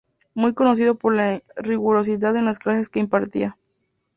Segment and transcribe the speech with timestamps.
[0.33, 3.55] Muy conocido por la rigurosidad en las clases que impartía.